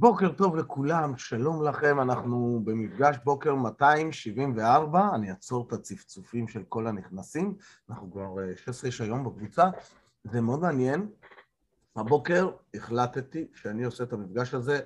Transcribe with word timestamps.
בוקר 0.00 0.32
טוב 0.32 0.56
לכולם, 0.56 1.16
שלום 1.16 1.64
לכם, 1.64 2.00
אנחנו 2.00 2.60
במפגש 2.64 3.16
בוקר 3.24 3.54
274, 3.54 5.08
אני 5.14 5.30
אעצור 5.30 5.64
את 5.68 5.72
הצפצופים 5.72 6.48
של 6.48 6.62
כל 6.68 6.86
הנכנסים, 6.86 7.56
אנחנו 7.90 8.10
כבר 8.12 8.34
16 8.56 8.86
איש 8.86 9.00
היום 9.00 9.24
בקבוצה, 9.24 9.64
זה 10.24 10.40
מאוד 10.40 10.60
מעניין. 10.60 11.08
הבוקר 11.96 12.50
החלטתי 12.74 13.48
שאני 13.54 13.84
עושה 13.84 14.04
את 14.04 14.12
המפגש 14.12 14.54
הזה 14.54 14.80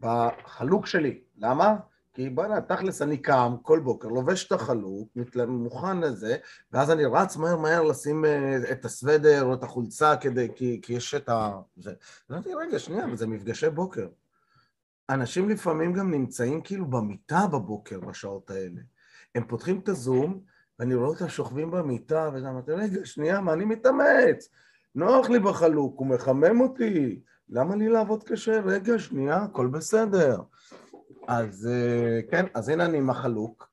בחלוק 0.00 0.86
שלי, 0.86 1.20
למה? 1.38 1.76
כי 2.14 2.30
בוא'נה, 2.30 2.60
תכלס 2.60 3.02
אני 3.02 3.16
קם 3.16 3.56
כל 3.62 3.80
בוקר, 3.80 4.08
לובש 4.08 4.46
את 4.46 4.52
החלוק, 4.52 5.08
מוכן 5.48 6.00
לזה, 6.00 6.36
ואז 6.72 6.90
אני 6.90 7.04
רץ 7.04 7.36
מהר 7.36 7.56
מהר 7.56 7.82
לשים 7.82 8.24
את 8.70 8.84
הסוודר 8.84 9.44
או 9.44 9.54
את 9.54 9.62
החולצה 9.62 10.16
כדי, 10.16 10.48
כי, 10.54 10.80
כי 10.82 10.92
יש 10.92 11.14
את 11.14 11.28
ה... 11.28 11.60
זה. 11.76 11.92
אמרתי, 12.30 12.54
רגע, 12.54 12.78
שנייה, 12.78 13.16
זה 13.16 13.26
מפגשי 13.26 13.70
בוקר. 13.70 14.06
אנשים 15.10 15.48
לפעמים 15.48 15.92
גם 15.92 16.10
נמצאים 16.10 16.60
כאילו 16.60 16.86
במיטה 16.86 17.46
בבוקר 17.52 18.00
בשעות 18.00 18.50
האלה. 18.50 18.80
הם 19.34 19.44
פותחים 19.48 19.78
את 19.78 19.88
הזום, 19.88 20.40
ואני 20.78 20.94
רואה 20.94 21.08
אותם 21.08 21.28
שוכבים 21.28 21.70
במיטה, 21.70 22.30
ואז 22.32 22.44
אמרתי, 22.44 22.72
רגע, 22.72 23.04
שנייה, 23.04 23.40
מה 23.40 23.52
אני 23.52 23.64
מתאמץ? 23.64 24.48
נוח 24.94 25.30
לי 25.30 25.38
בחלוק, 25.38 25.98
הוא 25.98 26.06
מחמם 26.06 26.60
אותי, 26.60 27.20
למה 27.48 27.76
לי 27.76 27.88
לעבוד 27.88 28.24
קשה? 28.24 28.60
רגע, 28.60 28.98
שנייה, 28.98 29.36
הכל 29.36 29.66
בסדר. 29.66 30.40
אז 31.28 31.68
כן, 32.30 32.46
אז 32.54 32.68
הנה 32.68 32.84
אני 32.84 32.98
עם 32.98 33.10
החלוק, 33.10 33.70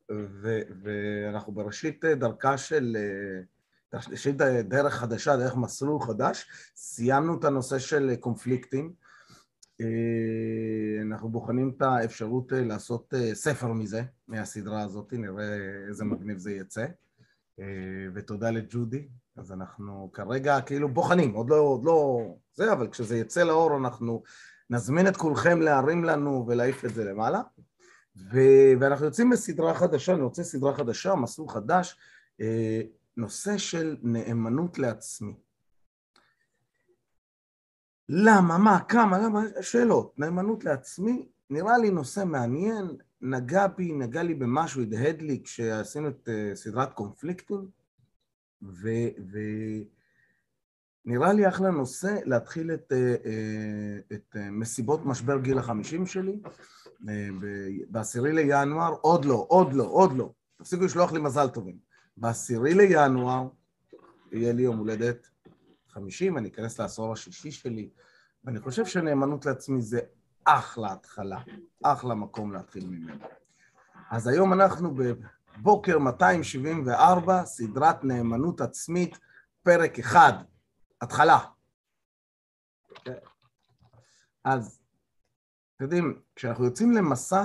ואנחנו 0.83 1.53
בראשית 1.53 2.05
דרכה 2.05 2.57
של, 2.57 2.97
בראשית 3.93 4.37
דרך 4.63 4.93
חדשה, 4.93 5.37
דרך 5.37 5.55
מסלול 5.55 6.01
חדש, 6.01 6.45
סיימנו 6.75 7.39
את 7.39 7.43
הנושא 7.43 7.79
של 7.79 8.15
קונפליקטים, 8.19 8.93
אנחנו 11.01 11.29
בוחנים 11.29 11.73
את 11.77 11.81
האפשרות 11.81 12.51
לעשות 12.55 13.13
ספר 13.33 13.73
מזה, 13.73 14.03
מהסדרה 14.27 14.81
הזאת, 14.81 15.13
נראה 15.13 15.57
איזה 15.87 16.05
מגניב 16.05 16.37
זה 16.37 16.51
יצא, 16.51 16.85
ותודה 18.13 18.51
לג'ודי, 18.51 19.07
אז 19.37 19.51
אנחנו 19.51 20.09
כרגע 20.13 20.61
כאילו 20.61 20.89
בוחנים, 20.89 21.33
עוד 21.33 21.49
לא, 21.49 21.55
עוד 21.55 21.85
לא 21.85 22.27
זה, 22.53 22.73
אבל 22.73 22.87
כשזה 22.87 23.17
יצא 23.17 23.43
לאור 23.43 23.77
אנחנו 23.77 24.23
נזמין 24.69 25.07
את 25.07 25.17
כולכם 25.17 25.61
להרים 25.61 26.03
לנו 26.03 26.45
ולהעיף 26.47 26.85
את 26.85 26.93
זה 26.93 27.03
למעלה. 27.03 27.41
ו- 28.15 28.73
ואנחנו 28.79 29.05
יוצאים 29.05 29.29
בסדרה 29.29 29.73
חדשה, 29.73 30.13
אני 30.13 30.21
רוצה 30.21 30.43
סדרה 30.43 30.73
חדשה, 30.73 31.15
מסלול 31.15 31.49
חדש, 31.49 31.97
נושא 33.17 33.57
של 33.57 33.97
נאמנות 34.01 34.79
לעצמי. 34.79 35.33
למה, 38.09 38.57
מה, 38.57 38.79
כמה, 38.79 39.19
למה, 39.19 39.41
שאלות. 39.61 40.19
נאמנות 40.19 40.63
לעצמי, 40.63 41.27
נראה 41.49 41.77
לי 41.77 41.89
נושא 41.89 42.23
מעניין, 42.25 42.97
נגע 43.21 43.67
בי, 43.67 43.91
נגע 43.91 44.23
לי 44.23 44.33
במשהו, 44.33 44.81
הדהד 44.81 45.21
לי 45.21 45.41
כשעשינו 45.43 46.07
את 46.07 46.29
סדרת 46.53 46.93
קונפליקטים, 46.93 47.67
ונראה 51.05 51.33
לי 51.33 51.47
אחלה 51.47 51.71
נושא 51.71 52.17
להתחיל 52.25 52.73
את, 52.73 52.93
את 54.13 54.35
מסיבות 54.51 55.05
משבר 55.05 55.39
גיל 55.39 55.57
החמישים 55.57 56.05
שלי, 56.05 56.39
בעשירי 57.89 58.33
לינואר, 58.33 58.95
עוד 59.01 59.25
לא, 59.25 59.45
עוד 59.47 59.73
לא, 59.73 59.83
עוד 59.83 60.13
לא, 60.17 60.33
תפסיקו 60.57 60.83
לשלוח 60.83 61.13
לי 61.13 61.19
מזל 61.19 61.47
טובים. 61.47 61.77
בעשירי 62.17 62.73
לינואר 62.73 63.47
יהיה 64.31 64.53
לי 64.53 64.61
יום 64.61 64.77
הולדת 64.77 65.29
חמישים, 65.93 66.37
אני 66.37 66.49
אכנס 66.49 66.79
לעשור 66.79 67.13
השישי 67.13 67.51
שלי, 67.51 67.89
ואני 68.43 68.59
חושב 68.59 68.85
שנאמנות 68.85 69.45
לעצמי 69.45 69.81
זה 69.81 69.99
אחלה 70.45 70.93
התחלה, 70.93 71.41
אחלה 71.83 72.15
מקום 72.15 72.53
להתחיל 72.53 72.85
ממנו. 72.85 73.25
אז 74.11 74.27
היום 74.27 74.53
אנחנו 74.53 74.95
בבוקר 74.95 75.99
274, 75.99 77.45
סדרת 77.45 78.03
נאמנות 78.03 78.61
עצמית, 78.61 79.17
פרק 79.63 79.99
אחד, 79.99 80.33
התחלה. 81.01 81.39
אז, 84.43 84.79
אתם 85.75 85.83
יודעים, 85.83 86.21
כשאנחנו 86.35 86.65
יוצאים 86.65 86.91
למסע, 86.91 87.43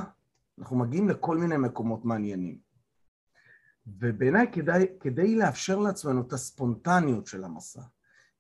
אנחנו 0.59 0.77
מגיעים 0.77 1.09
לכל 1.09 1.37
מיני 1.37 1.57
מקומות 1.57 2.05
מעניינים. 2.05 2.59
ובעיניי 3.87 4.47
כדאי, 4.53 4.87
כדי 5.01 5.35
לאפשר 5.35 5.79
לעצמנו 5.79 6.21
את 6.21 6.33
הספונטניות 6.33 7.27
של 7.27 7.45
המסע, 7.45 7.83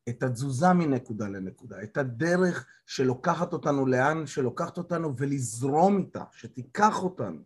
את 0.08 0.22
התזוזה 0.22 0.72
מנקודה 0.72 1.28
לנקודה, 1.28 1.82
את 1.82 1.96
הדרך 1.96 2.66
שלוקחת 2.86 3.52
אותנו 3.52 3.86
לאן 3.86 4.26
שלוקחת 4.26 4.78
אותנו 4.78 5.16
ולזרום 5.16 5.98
איתה, 5.98 6.24
שתיקח 6.32 7.02
אותנו. 7.02 7.42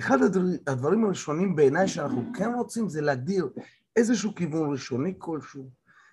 אחד 0.00 0.18
הדברים 0.66 1.04
הראשונים 1.04 1.56
בעיניי 1.56 1.88
שאנחנו 1.88 2.32
כן 2.34 2.54
רוצים 2.54 2.88
זה 2.88 3.00
להגדיר 3.00 3.48
איזשהו 3.96 4.34
כיוון 4.34 4.72
ראשוני 4.72 5.14
כלשהו, 5.18 5.70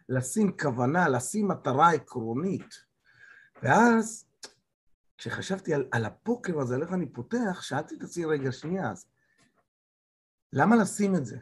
לשים 0.09 0.57
כוונה, 0.57 1.09
לשים 1.09 1.47
מטרה 1.47 1.91
עקרונית. 1.91 2.75
ואז, 3.63 4.25
כשחשבתי 5.18 5.73
על, 5.73 5.85
על 5.91 6.06
הפוקר 6.06 6.59
הזה, 6.59 6.75
על 6.75 6.81
איך 6.81 6.94
אני 6.94 7.06
פותח, 7.06 7.62
שאלתי 7.62 7.96
את 7.96 8.03
עצמי, 8.03 8.25
רגע, 8.25 8.52
שנייה, 8.52 8.91
אז 8.91 9.06
למה 10.53 10.75
לשים 10.75 11.16
את 11.16 11.25
זה? 11.25 11.38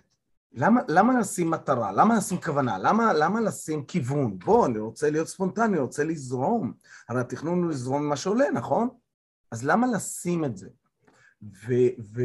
למה, 0.54 0.82
למה 0.88 1.20
לשים 1.20 1.50
מטרה? 1.50 1.92
למה 1.92 2.18
לשים 2.18 2.42
כוונה? 2.42 2.78
למה, 2.78 3.14
למה 3.14 3.42
לשים 3.42 3.86
כיוון? 3.86 4.40
בוא, 4.40 4.66
אני 4.66 4.80
רוצה 4.80 5.10
להיות 5.10 5.28
ספונטני, 5.28 5.66
אני 5.66 5.80
רוצה 5.80 6.04
לזרום. 6.04 6.74
הרי 7.10 7.20
התכנון 7.20 7.64
הוא 7.64 7.72
לזרום 7.72 8.04
ממה 8.04 8.16
שעולה, 8.16 8.52
נכון? 8.52 8.90
אז 9.52 9.66
למה 9.66 9.88
לשים 9.88 10.46
את 10.46 10.58
זה? 10.58 10.70
ו... 11.42 11.74
ו... 12.00 12.22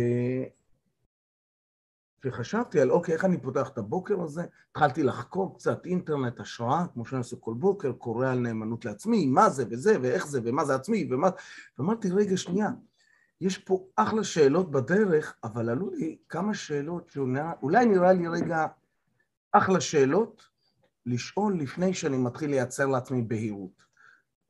וחשבתי 2.24 2.80
על, 2.80 2.90
אוקיי, 2.90 3.14
איך 3.14 3.24
אני 3.24 3.40
פותח 3.40 3.68
את 3.68 3.78
הבוקר 3.78 4.20
הזה? 4.20 4.44
התחלתי 4.70 5.02
לחקור 5.02 5.54
קצת 5.54 5.86
אינטרנט, 5.86 6.40
השראה, 6.40 6.86
כמו 6.94 7.04
שאני 7.04 7.18
עושה 7.18 7.36
כל 7.36 7.54
בוקר, 7.54 7.92
קורא 7.92 8.28
על 8.28 8.38
נאמנות 8.38 8.84
לעצמי, 8.84 9.26
מה 9.26 9.50
זה 9.50 9.64
וזה, 9.70 9.96
ואיך 10.02 10.26
זה, 10.26 10.40
ומה 10.44 10.64
זה 10.64 10.74
עצמי, 10.74 11.08
ומה... 11.10 11.28
ואמרתי, 11.78 12.10
רגע, 12.10 12.36
שנייה, 12.36 12.68
יש 13.40 13.58
פה 13.58 13.86
אחלה 13.96 14.24
שאלות 14.24 14.70
בדרך, 14.70 15.34
אבל 15.44 15.68
עלו 15.68 15.90
לי 15.90 16.18
כמה 16.28 16.54
שאלות 16.54 17.08
שאולי 17.08 17.86
נראה 17.86 18.12
לי 18.12 18.28
רגע 18.28 18.66
אחלה 19.52 19.80
שאלות 19.80 20.42
לשאול 21.06 21.58
לפני 21.60 21.94
שאני 21.94 22.16
מתחיל 22.18 22.50
לייצר 22.50 22.86
לעצמי 22.86 23.22
בהירות, 23.22 23.82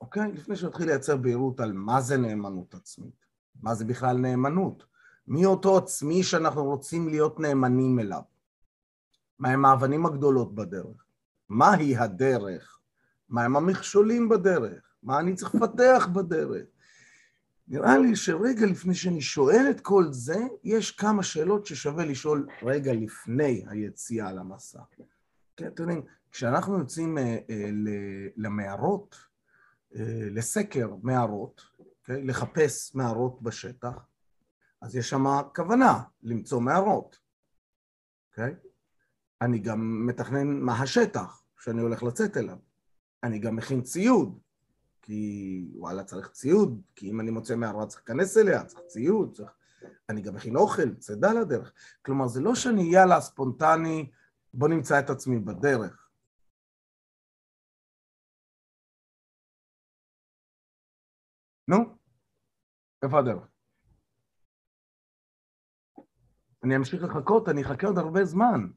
אוקיי? 0.01 0.33
לפני 0.33 0.57
שאני 0.57 0.69
מתחיל 0.69 0.87
לייצר 0.87 1.17
בהירות 1.17 1.61
על 1.61 1.73
מה 1.73 2.01
זה 2.01 2.17
נאמנות 2.17 2.75
עצמית, 2.75 3.27
מה 3.63 3.75
זה 3.75 3.85
בכלל 3.85 4.17
נאמנות, 4.17 4.85
מי 5.27 5.47
אותו 5.47 5.79
עצמי 5.79 6.23
שאנחנו 6.23 6.65
רוצים 6.65 7.09
להיות 7.09 7.41
נאמנים 7.41 7.99
אליו, 7.99 8.23
מהם 9.39 9.65
האבנים 9.65 10.07
הגדולות 10.07 10.55
בדרך, 10.55 11.05
מהי 11.49 11.97
הדרך, 11.97 12.79
מהם 13.29 13.57
המכשולים 13.57 14.29
בדרך, 14.29 14.95
מה 15.03 15.19
אני 15.19 15.35
צריך 15.35 15.55
לפתח 15.55 16.09
בדרך, 16.13 16.67
נראה 17.69 17.99
לי 17.99 18.17
שרגע 18.17 18.67
לפני 18.67 18.95
שאני 18.95 19.21
שואל 19.21 19.67
את 19.71 19.81
כל 19.81 20.05
זה, 20.11 20.39
יש 20.65 20.91
כמה 20.91 21.23
שאלות 21.23 21.67
ששווה 21.67 22.05
לשאול 22.05 22.49
רגע 22.63 22.93
לפני 22.93 23.65
היציאה 23.69 24.33
למסע. 24.33 24.81
כן, 25.57 25.67
אתם 25.67 25.83
יודעים, 25.83 26.03
כשאנחנו 26.31 26.79
יוצאים 26.79 27.19
אה, 27.19 27.39
אה, 27.51 27.71
למערות, 28.37 29.17
אה, 29.95 30.29
לסקר 30.31 30.95
מערות, 31.03 31.61
okay, 31.81 32.13
לחפש 32.13 32.95
מערות 32.95 33.43
בשטח, 33.43 34.07
אז 34.81 34.97
יש 34.97 35.11
שם 35.11 35.25
כוונה 35.55 36.03
למצוא 36.23 36.61
מערות, 36.61 37.19
אוקיי? 38.31 38.53
Okay? 38.53 38.69
אני 39.41 39.59
גם 39.59 40.07
מתכנן 40.07 40.61
מה 40.61 40.83
השטח 40.83 41.45
שאני 41.61 41.83
הולך 41.83 42.03
לצאת 42.03 42.37
אליו. 42.37 42.57
אני 43.23 43.39
גם 43.39 43.57
מכין 43.57 43.83
ציוד, 43.83 44.39
כי 45.05 45.65
וואלה 45.75 46.05
צריך 46.05 46.29
ציוד, 46.29 46.83
כי 46.95 47.11
אם 47.11 47.21
אני 47.21 47.31
מוצא 47.31 47.57
מערה 47.57 47.87
צריך 47.87 48.03
להיכנס 48.09 48.37
אליה, 48.37 48.65
צריך 48.65 48.81
ציוד, 48.87 49.37
צריך... 49.37 49.51
אני 50.09 50.23
גם 50.23 50.35
מכין 50.35 50.57
אוכל, 50.57 50.95
צידה 50.95 51.33
לדרך. 51.33 51.73
כלומר, 52.03 52.29
זה 52.29 52.41
לא 52.41 52.55
שאני 52.55 52.83
יאללה 52.83 53.21
ספונטני, 53.21 54.11
בוא 54.55 54.69
נמצא 54.69 55.01
את 55.01 55.11
עצמי 55.11 55.39
בדרך. 55.39 56.09
נו, 61.69 61.77
איפה 63.03 63.19
הדרך? 63.19 63.49
אני 66.65 66.77
אמשיך 66.77 67.03
לחכות, 67.03 67.49
אני 67.49 67.63
אחכה 67.63 67.87
עוד 67.87 67.99
הרבה 67.99 68.25
זמן. 68.25 68.71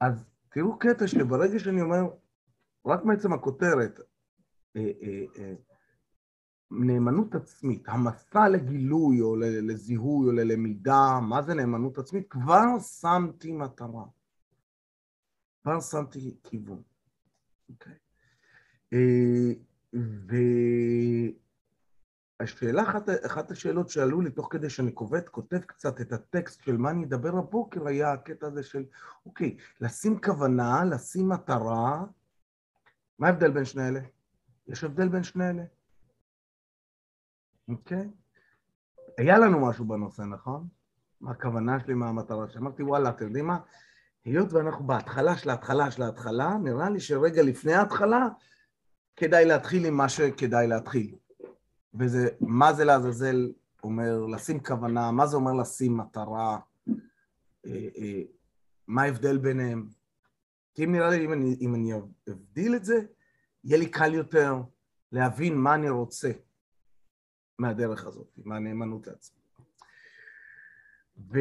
אז 0.00 0.24
תראו 0.48 0.78
קטע 0.78 1.06
שברגע 1.06 1.58
שאני 1.58 1.80
אומר, 1.80 2.02
רק 2.86 3.04
מעצם 3.04 3.32
הכותרת, 3.32 4.00
נאמנות 6.70 7.34
עצמית, 7.34 7.88
המסע 7.88 8.48
לגילוי 8.48 9.20
או 9.20 9.36
לזיהוי 9.36 10.26
או 10.26 10.32
ללמידה, 10.32 11.20
מה 11.22 11.42
זה 11.42 11.54
נאמנות 11.54 11.98
עצמית? 11.98 12.26
כבר 12.30 12.78
שמתי 13.00 13.52
מטרה, 13.52 14.04
כבר 15.62 15.80
שמתי 15.80 16.36
כיוון, 16.42 16.82
אוקיי? 17.68 17.94
השאלה, 22.40 22.82
אחת, 22.82 23.08
אחת 23.26 23.50
השאלות 23.50 23.88
שעלו 23.88 24.20
לי 24.20 24.30
תוך 24.30 24.48
כדי 24.50 24.70
שאני 24.70 24.94
כובד, 24.94 25.28
כותב 25.28 25.58
קצת 25.58 26.00
את 26.00 26.12
הטקסט 26.12 26.62
של 26.62 26.76
מה 26.76 26.90
אני 26.90 27.04
אדבר 27.04 27.36
הבוקר, 27.38 27.86
היה 27.86 28.12
הקטע 28.12 28.46
הזה 28.46 28.62
של, 28.62 28.84
אוקיי, 29.26 29.56
לשים 29.80 30.20
כוונה, 30.20 30.84
לשים 30.84 31.28
מטרה, 31.28 32.04
מה 33.18 33.26
ההבדל 33.26 33.50
בין 33.50 33.64
שני 33.64 33.88
אלה? 33.88 34.00
יש 34.70 34.84
הבדל 34.84 35.08
בין 35.08 35.22
שני 35.22 35.50
אלה? 35.50 35.62
אוקיי? 37.68 38.10
היה 39.18 39.38
לנו 39.38 39.66
משהו 39.66 39.84
בנושא, 39.84 40.22
נכון? 40.22 40.68
מה 41.20 41.30
הכוונה 41.30 41.80
שלי, 41.80 41.94
מה 41.94 42.08
המטרה 42.08 42.48
שלי. 42.48 42.60
אמרתי, 42.60 42.82
וואלה, 42.82 43.10
אתם 43.10 43.24
יודעים 43.24 43.46
מה? 43.46 43.58
היות 44.24 44.52
ואנחנו 44.52 44.86
בהתחלה 44.86 45.36
של 45.36 45.50
ההתחלה 45.50 45.90
של 45.90 46.02
ההתחלה, 46.02 46.54
נראה 46.62 46.90
לי 46.90 47.00
שרגע 47.00 47.42
לפני 47.42 47.74
ההתחלה, 47.74 48.28
כדאי 49.16 49.44
להתחיל 49.44 49.86
עם 49.86 49.94
מה 49.94 50.08
שכדאי 50.08 50.66
להתחיל. 50.66 51.14
וזה, 51.94 52.28
מה 52.40 52.72
זה 52.72 52.84
לעזאזל 52.84 53.52
אומר 53.82 54.26
לשים 54.26 54.60
כוונה, 54.60 55.10
מה 55.10 55.26
זה 55.26 55.36
אומר 55.36 55.52
לשים 55.52 55.96
מטרה, 55.96 56.58
אה, 57.66 57.88
אה, 57.98 58.22
מה 58.86 59.02
ההבדל 59.02 59.38
ביניהם. 59.38 59.88
כי 60.74 60.84
אם 60.84 60.92
נראה 60.92 61.10
לי, 61.10 61.24
אם 61.24 61.32
אני, 61.32 61.56
אם 61.60 61.74
אני 61.74 61.92
אבדיל 62.28 62.76
את 62.76 62.84
זה, 62.84 63.00
יהיה 63.64 63.78
לי 63.78 63.90
קל 63.90 64.14
יותר 64.14 64.54
להבין 65.12 65.58
מה 65.58 65.74
אני 65.74 65.90
רוצה 65.90 66.30
מהדרך 67.58 68.06
הזאת, 68.06 68.28
מהנאמנות 68.44 69.06
לעצמי. 69.06 69.40
ו... 71.32 71.38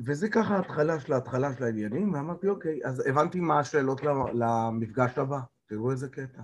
וזה 0.00 0.28
ככה 0.28 0.56
ההתחלה 0.56 1.00
של 1.00 1.12
ההתחלה 1.12 1.52
של 1.56 1.64
העניינים, 1.64 2.12
ואמרתי, 2.12 2.48
אוקיי, 2.48 2.80
אז 2.84 3.06
הבנתי 3.06 3.40
מה 3.40 3.58
השאלות 3.58 4.00
למפגש 4.34 5.18
הבא, 5.18 5.40
תראו 5.66 5.90
איזה 5.90 6.08
קטע. 6.08 6.42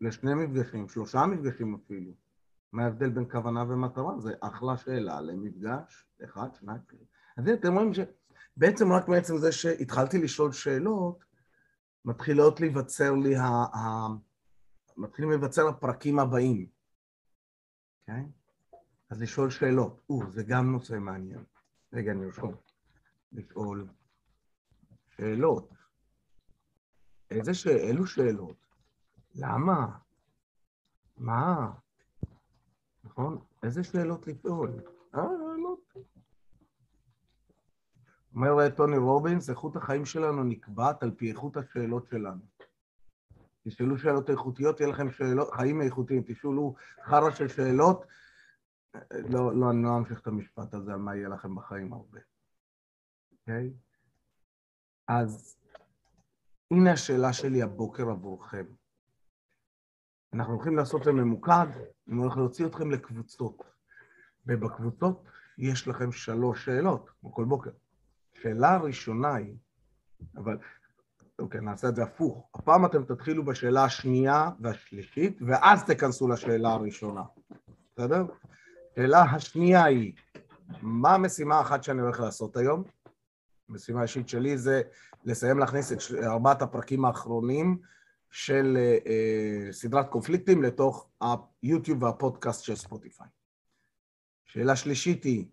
לשני 0.00 0.34
מפגשים, 0.34 0.88
שלושה 0.88 1.26
מפגשים 1.26 1.74
אפילו. 1.74 2.12
מה 2.72 2.84
ההבדל 2.84 3.10
בין 3.10 3.24
כוונה 3.30 3.62
ומטרה? 3.68 4.18
זה 4.18 4.32
אחלה 4.40 4.76
שאלה 4.76 5.20
למפגש, 5.20 6.06
אחד, 6.24 6.54
שניים, 6.54 6.80
שלושה. 6.90 7.04
אז 7.36 7.48
אתם 7.48 7.74
רואים 7.74 7.92
שבעצם 7.94 8.92
רק 8.92 9.08
בעצם 9.08 9.36
זה 9.36 9.52
שהתחלתי 9.52 10.18
לשאול 10.18 10.52
שאלות, 10.52 11.24
מתחילות 12.04 12.60
להיווצר 12.60 13.12
לי, 13.12 13.36
ה... 13.36 13.44
ה... 13.46 14.06
מתחילים 14.96 15.30
להיווצר 15.30 15.68
הפרקים 15.68 16.18
הבאים, 16.18 16.66
אוקיי? 18.00 18.22
Okay? 18.22 18.76
אז 19.10 19.20
לשאול 19.20 19.50
שאלות, 19.50 20.02
או, 20.10 20.30
זה 20.30 20.42
גם 20.42 20.72
נושא 20.72 20.94
מעניין. 20.94 21.44
רגע, 21.92 22.12
אני 22.12 22.24
ארשום. 22.24 22.54
לשאול 23.32 23.88
שאלות. 25.16 25.70
איזה 27.30 27.54
ש... 27.54 27.66
אילו 27.66 28.06
שאלות? 28.06 28.56
למה? 29.34 29.98
מה? 31.16 31.72
נכון? 33.04 33.44
איזה 33.62 33.84
שאלות 33.84 34.26
לשאול? 34.26 34.70
אה, 35.14 35.22
לא. 35.62 35.76
אומר 38.34 38.68
טוני 38.68 38.96
רובינס, 38.96 39.50
איכות 39.50 39.76
החיים 39.76 40.04
שלנו 40.04 40.44
נקבעת 40.44 41.02
על 41.02 41.10
פי 41.10 41.30
איכות 41.30 41.56
השאלות 41.56 42.06
שלנו. 42.06 42.40
תשאלו 43.62 43.98
שאלות 43.98 44.30
איכותיות, 44.30 44.80
יהיה 44.80 44.92
לכם 44.92 45.10
שאלות, 45.10 45.50
חיים 45.50 45.82
איכותיים. 45.82 46.22
תשאלו 46.26 46.74
חרא 47.04 47.30
של 47.30 47.48
שאלות, 47.48 48.06
לא, 49.12 49.56
לא, 49.56 49.70
אני 49.70 49.82
לא 49.82 49.96
אמשיך 49.98 50.20
את 50.20 50.26
המשפט 50.26 50.74
הזה 50.74 50.92
על 50.92 50.98
מה 50.98 51.16
יהיה 51.16 51.28
לכם 51.28 51.54
בחיים 51.54 51.92
הרבה. 51.92 52.20
אוקיי? 53.32 53.70
Okay? 53.70 53.92
אז 55.08 55.56
הנה 56.70 56.92
השאלה 56.92 57.32
שלי 57.32 57.62
הבוקר 57.62 58.10
עבורכם. 58.10 58.64
אנחנו 60.32 60.54
הולכים 60.54 60.76
לעשות 60.76 61.04
זה 61.04 61.12
ממוקד, 61.12 61.66
אני 62.08 62.16
הולך 62.16 62.36
להוציא 62.36 62.66
אתכם 62.66 62.90
לקבוצות. 62.90 63.62
ובקבוצות 64.46 65.24
יש 65.58 65.88
לכם 65.88 66.12
שלוש 66.12 66.64
שאלות, 66.64 67.10
כמו 67.20 67.32
כל 67.32 67.44
בוקר. 67.44 67.70
שאלה 68.42 68.74
הראשונה 68.74 69.34
היא, 69.34 69.54
אבל 70.36 70.58
אוקיי, 71.38 71.60
נעשה 71.60 71.88
את 71.88 71.96
זה 71.96 72.02
הפוך. 72.02 72.50
הפעם 72.54 72.86
אתם 72.86 73.04
תתחילו 73.04 73.44
בשאלה 73.44 73.84
השנייה 73.84 74.50
והשלישית, 74.60 75.38
ואז 75.46 75.84
תיכנסו 75.84 76.28
לשאלה 76.28 76.72
הראשונה. 76.72 77.22
בסדר? 77.96 78.26
שאלה 78.94 79.22
השנייה 79.22 79.84
היא, 79.84 80.12
מה 80.82 81.14
המשימה 81.14 81.58
האחת 81.58 81.82
שאני 81.82 82.00
הולך 82.00 82.20
לעשות 82.20 82.56
היום? 82.56 82.84
המשימה 83.68 84.00
האישית 84.00 84.28
שלי 84.28 84.58
זה 84.58 84.82
לסיים 85.24 85.58
להכניס 85.58 85.92
את 85.92 85.98
ארבעת 86.24 86.62
הפרקים 86.62 87.04
האחרונים 87.04 87.78
של 88.30 88.78
uh, 89.04 89.72
סדרת 89.72 90.08
קונפליקטים 90.08 90.62
לתוך 90.62 91.08
היוטיוב 91.62 92.02
והפודקאסט 92.02 92.64
של 92.64 92.76
ספוטיפיי. 92.76 93.26
שאלה 94.44 94.76
שלישית 94.76 95.24
היא, 95.24 95.46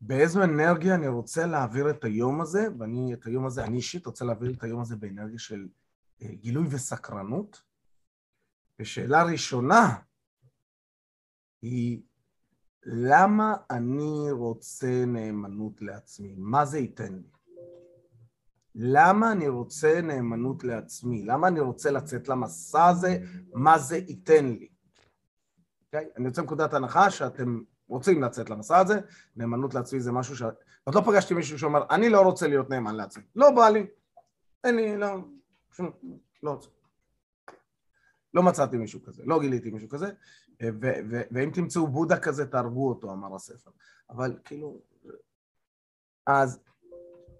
באיזו 0.00 0.42
אנרגיה 0.42 0.94
אני 0.94 1.08
רוצה 1.08 1.46
להעביר 1.46 1.90
את 1.90 2.04
היום 2.04 2.40
הזה, 2.40 2.66
ואני 2.78 3.14
את 3.14 3.26
היום 3.26 3.46
הזה, 3.46 3.64
אני 3.64 3.76
אישית 3.76 4.06
רוצה 4.06 4.24
להעביר 4.24 4.52
את 4.52 4.62
היום 4.62 4.80
הזה 4.80 4.96
באנרגיה 4.96 5.38
של 5.38 5.68
uh, 6.20 6.26
גילוי 6.34 6.66
וסקרנות. 6.70 7.62
ושאלה 8.80 9.22
ראשונה 9.22 9.96
היא, 11.62 12.02
למה 12.82 13.54
אני 13.70 14.30
רוצה 14.30 15.04
נאמנות 15.06 15.82
לעצמי? 15.82 16.34
מה 16.38 16.64
זה 16.64 16.78
ייתן 16.78 17.14
לי? 17.14 17.30
למה 18.74 19.32
אני 19.32 19.48
רוצה 19.48 20.00
נאמנות 20.02 20.64
לעצמי? 20.64 21.22
למה 21.24 21.48
אני 21.48 21.60
רוצה 21.60 21.90
לצאת 21.90 22.28
למסע 22.28 22.86
הזה? 22.86 23.18
מה 23.52 23.78
זה 23.78 23.96
ייתן 23.96 24.46
לי? 24.46 24.68
Okay? 24.68 24.76
אוקיי? 25.86 26.08
אני 26.16 26.24
יוצא 26.24 26.42
מנקודת 26.42 26.74
הנחה 26.74 27.10
שאתם 27.10 27.62
רוצים 27.88 28.22
לצאת 28.22 28.50
למסע 28.50 28.78
הזה, 28.78 29.00
נאמנות 29.36 29.74
לעצמי 29.74 30.00
זה 30.00 30.12
משהו 30.12 30.36
ש... 30.36 30.42
עוד 30.84 30.94
לא 30.94 31.00
פגשתי 31.00 31.34
מישהו 31.34 31.58
שאומר, 31.58 31.82
אני 31.90 32.08
לא 32.08 32.20
רוצה 32.20 32.48
להיות 32.48 32.70
נאמן 32.70 32.94
לעצמי. 32.94 33.22
לא 33.36 33.50
בא 33.50 33.68
לי. 33.68 33.86
אין 34.64 34.76
לי, 34.76 34.96
לא, 34.96 35.08
שום, 35.72 35.90
לא 36.42 36.50
רוצה. 36.50 36.68
לא 38.34 38.42
מצאתי 38.42 38.76
מישהו 38.76 39.02
כזה, 39.02 39.22
לא 39.26 39.40
גיליתי 39.40 39.70
מישהו 39.70 39.88
כזה, 39.88 40.10
ו- 40.62 40.92
ו- 41.10 41.22
ואם 41.30 41.50
תמצאו 41.54 41.86
בודה 41.86 42.18
כזה, 42.18 42.46
תהרגו 42.46 42.88
אותו, 42.88 43.12
אמר 43.12 43.34
הספר. 43.34 43.70
אבל 44.10 44.38
כאילו... 44.44 44.80
אז 46.26 46.60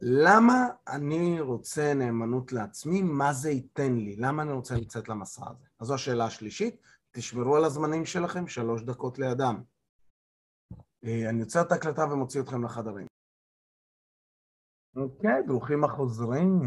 למה 0.00 0.68
אני 0.88 1.40
רוצה 1.40 1.94
נאמנות 1.94 2.52
לעצמי? 2.52 3.02
מה 3.02 3.32
זה 3.32 3.50
ייתן 3.50 3.96
לי? 3.96 4.16
למה 4.16 4.42
אני 4.42 4.52
רוצה 4.52 4.74
לצאת 4.74 5.08
למסע 5.08 5.42
הזה? 5.50 5.64
אז 5.80 5.86
זו 5.86 5.94
השאלה 5.94 6.24
השלישית. 6.24 6.80
תשמרו 7.10 7.56
על 7.56 7.64
הזמנים 7.64 8.04
שלכם, 8.04 8.46
שלוש 8.46 8.82
דקות 8.82 9.18
לידם. 9.18 9.62
אה, 11.04 11.30
אני 11.30 11.40
יוצר 11.40 11.62
את 11.62 11.72
ההקלטה 11.72 12.04
ומוציא 12.04 12.40
אתכם 12.40 12.64
לחדרים. 12.64 13.06
אוקיי, 14.96 15.42
ברוכים 15.46 15.84
החוזרים. 15.84 16.60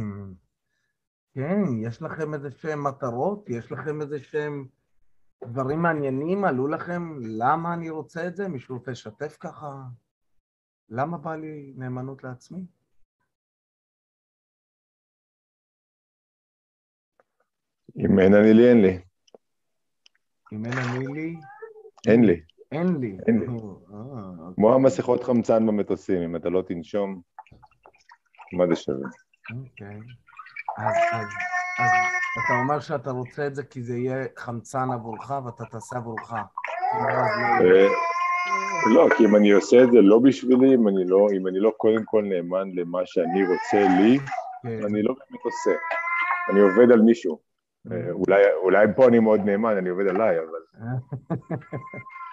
כן, 1.33 1.61
יש 1.83 2.01
לכם 2.01 2.33
איזה 2.33 2.51
שהם 2.51 2.83
מטרות? 2.83 3.49
יש 3.49 3.71
לכם 3.71 4.01
איזה 4.01 4.19
שהם 4.19 4.67
דברים 5.43 5.81
מעניינים? 5.81 6.45
עלו 6.45 6.67
לכם 6.67 7.19
למה 7.21 7.73
אני 7.73 7.89
רוצה 7.89 8.27
את 8.27 8.35
זה? 8.35 8.47
מישהו 8.47 8.77
רוצה 8.77 8.91
לשתף 8.91 9.37
ככה? 9.39 9.83
למה 10.89 11.17
בא 11.17 11.35
לי 11.35 11.73
נאמנות 11.77 12.23
לעצמי? 12.23 12.65
אם 17.97 18.19
אין 18.19 18.33
אני 18.33 18.53
לי, 18.53 18.69
אין 18.69 18.81
לי. 18.81 19.01
אם 20.53 20.65
אין 20.65 20.73
אני 20.77 21.07
לי? 21.07 21.35
אין 22.07 22.23
לי. 22.23 22.48
אין 22.71 22.87
לי. 22.99 23.17
אין 23.27 23.39
לי. 23.39 23.47
אה, 23.47 23.51
אוקיי. 23.51 24.55
כמו 24.55 24.73
המסכות 24.73 25.23
חמצן 25.23 25.67
במטוסים, 25.67 26.21
אם 26.21 26.35
אתה 26.35 26.49
לא 26.49 26.61
תנשום, 26.61 27.21
מה 28.53 28.67
זה 28.67 28.75
שווה? 28.75 29.09
אוקיי. 29.57 29.99
אז, 30.77 30.95
אז, 31.11 31.27
אז 31.79 31.89
אתה 32.45 32.53
אומר 32.63 32.79
שאתה 32.79 33.11
רוצה 33.11 33.47
את 33.47 33.55
זה 33.55 33.63
כי 33.63 33.83
זה 33.83 33.97
יהיה 33.97 34.25
חמצן 34.37 34.91
עבורך 34.93 35.31
ואתה 35.45 35.65
תעשה 35.65 35.97
עבורך. 35.97 36.33
אה, 36.33 36.43
לא, 38.95 39.07
כי 39.17 39.25
אם 39.25 39.35
אני 39.35 39.51
עושה 39.51 39.83
את 39.83 39.91
זה 39.91 40.01
לא 40.01 40.19
בשבילי, 40.19 40.75
אם 40.75 40.87
אני 40.87 41.05
לא, 41.07 41.27
אם 41.37 41.47
אני 41.47 41.59
לא 41.59 41.71
קודם 41.77 42.03
כל 42.05 42.23
נאמן 42.23 42.71
למה 42.73 42.99
שאני 43.05 43.43
רוצה 43.47 43.87
לי, 44.01 44.19
כן. 44.63 44.85
אני 44.85 45.03
לא 45.03 45.13
באמת 45.13 45.43
עושה. 45.43 45.71
אני 46.49 46.59
עובד 46.59 46.91
על 46.91 47.01
מישהו. 47.01 47.39
אה, 47.91 48.11
אולי, 48.11 48.43
אולי 48.63 48.87
פה 48.95 49.07
אני 49.07 49.19
מאוד 49.19 49.39
נאמן, 49.45 49.77
אני 49.77 49.89
עובד 49.89 50.07
עליי, 50.07 50.37
אבל... 50.39 50.59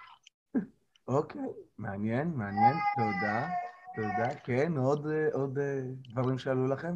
אוקיי, 1.09 1.41
מעניין, 1.79 2.33
מעניין, 2.35 2.75
תודה, 2.97 3.49
תודה. 3.95 4.35
כן, 4.45 4.73
עוד, 4.77 5.07
עוד 5.33 5.59
דברים 6.09 6.39
שעלו 6.39 6.67
לכם? 6.67 6.93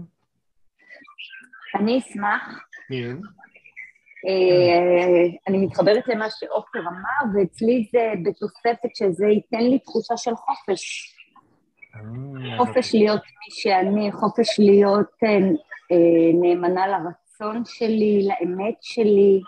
אני 1.75 1.99
אשמח. 1.99 2.61
כן. 2.89 3.17
אה, 4.29 5.39
אני 5.49 5.59
מתחברת 5.67 6.09
למה 6.09 6.31
שעופר 6.31 6.81
אמר, 6.81 7.35
ואצלי 7.35 7.89
זה 7.93 8.13
בתוספת 8.25 8.91
שזה 8.95 9.27
ייתן 9.27 9.61
לי 9.63 9.79
תחושה 9.79 10.17
של 10.17 10.37
חופש. 10.37 11.15
אה, 11.95 12.59
חופש 12.59 12.95
להיות 12.95 13.23
מי 13.23 13.51
שאני, 13.51 14.13
חופש 14.13 14.59
להיות 14.59 15.11
נאמנה 16.41 16.87
לרצון. 16.87 17.21
שלי, 17.65 18.29
לאמת 18.29 18.75
שלי. 18.81 19.41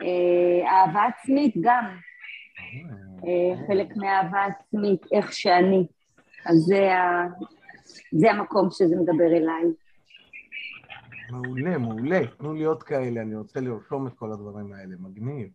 אה, 0.00 0.70
אהבה 0.70 1.02
עצמית 1.04 1.54
גם. 1.60 1.84
אה, 3.24 3.66
חלק 3.66 3.96
מאהבה 3.96 4.44
עצמית, 4.44 5.06
איך 5.12 5.32
שאני. 5.32 5.86
אז 6.46 6.56
זה, 6.56 6.94
ה... 6.94 7.26
זה 8.12 8.30
המקום 8.30 8.68
שזה 8.70 8.96
מדבר 8.96 9.36
אליי. 9.36 9.64
מעולה, 11.30 11.78
מעולה. 11.78 12.20
תנו 12.38 12.54
לי 12.54 12.64
עוד 12.64 12.82
כאלה, 12.82 13.20
אני 13.22 13.34
רוצה 13.34 13.60
לרשום 13.60 14.06
את 14.06 14.12
כל 14.16 14.32
הדברים 14.32 14.72
האלה. 14.72 14.94
מגניב. 15.00 15.48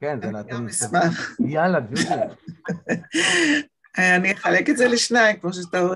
כן, 0.00 0.20
זה 0.22 0.30
נתון... 0.30 0.60
גם 0.60 0.66
אשמח. 0.66 1.36
יאללה, 1.40 1.80
ג'ודי. 1.80 2.34
אני 4.16 4.32
אחלק 4.32 4.70
את 4.70 4.76
זה 4.76 4.88
לשניים, 4.88 5.36
כמו 5.36 5.52
שאתה 5.52 5.80
רואה. 5.80 5.94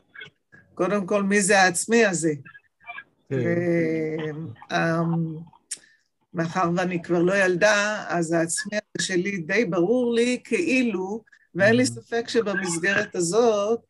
קודם 0.75 1.06
כל, 1.06 1.22
מי 1.22 1.40
זה 1.40 1.60
העצמי 1.60 2.04
הזה? 2.04 2.32
מאחר 6.35 6.70
ואני 6.76 7.02
כבר 7.02 7.23
לא 7.23 7.44
ילדה, 7.44 8.04
אז 8.08 8.32
העצמי 8.32 8.78
שלי 9.00 9.37
די 9.37 9.64
ברור 9.64 10.14
לי 10.14 10.40
כאילו, 10.44 11.23
ואין 11.54 11.76
לי 11.76 11.87
ספק 11.87 12.28
שבמסגרת 12.28 13.14
הזאת 13.14 13.80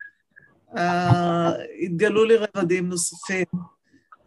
אה, 0.77 1.51
התגלו 1.81 2.25
לי 2.25 2.35
רבדים 2.35 2.89
נוספים. 2.89 3.45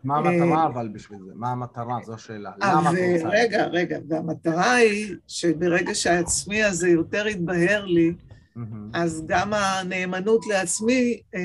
מה 0.04 0.16
המטרה 0.16 0.66
אבל 0.66 0.88
בשביל 0.88 1.19
זה? 1.26 1.33
מה 1.35 1.50
המטרה? 1.50 1.99
זו 2.04 2.14
השאלה. 2.14 2.50
למה 2.59 2.90
את 2.90 2.97
רוצה? 3.14 3.28
רגע, 3.28 3.66
רגע, 3.66 3.99
והמטרה 4.09 4.75
היא 4.75 5.14
שברגע 5.28 5.95
שהעצמי 5.95 6.62
הזה 6.62 6.88
יותר 6.88 7.26
יתבהר 7.26 7.85
לי, 7.85 8.14
אז 8.95 9.25
גם 9.26 9.52
הנאמנות 9.54 10.47
לעצמי 10.47 11.21
אה, 11.35 11.40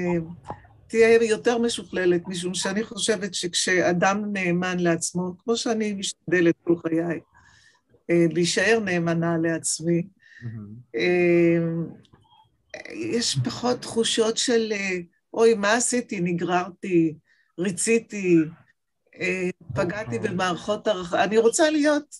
תהיה 0.88 1.24
יותר 1.24 1.58
משוכללת, 1.58 2.28
משום 2.28 2.54
שאני 2.54 2.84
חושבת 2.84 3.34
שכשאדם 3.34 4.24
נאמן 4.34 4.80
לעצמו, 4.80 5.34
כמו 5.44 5.58
שאני 5.58 5.94
משתדלת 5.94 6.56
כל 6.64 6.76
חיי, 6.78 7.20
אה, 8.10 8.26
להישאר 8.32 8.80
נאמנה 8.86 9.38
לעצמי, 9.38 10.08
יש 12.94 13.38
פחות 13.46 13.82
תחושות 13.82 14.38
של, 14.38 14.74
אוי, 15.34 15.54
מה 15.54 15.74
עשיתי? 15.74 16.20
נגררתי, 16.20 17.16
ריציתי, 17.60 18.38
פגעתי 19.76 20.20
במערכות 20.20 20.88
הערכה. 20.88 21.24
אני 21.24 21.38
רוצה 21.38 21.70
להיות, 21.70 22.16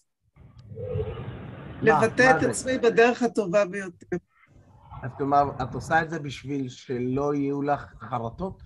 לבטא 1.82 2.38
את 2.38 2.44
עצמי 2.44 2.78
בדרך 2.78 3.24
הטובה 3.24 3.66
ביותר. 3.66 4.18
אז 5.04 5.12
כלומר, 5.18 5.44
את 5.62 5.74
עושה 5.74 6.02
את 6.02 6.10
זה 6.10 6.20
בשביל 6.20 6.70
שלא 6.70 7.36
יהיו 7.36 7.62
לך 7.62 7.86
חרטות? 8.10 8.64